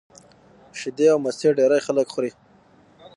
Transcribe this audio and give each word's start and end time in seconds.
شیدې 0.79 1.07
او 1.13 1.17
مستې 1.25 1.49
ډېری 1.57 1.79
خلک 1.85 2.07
خوري 2.13 2.31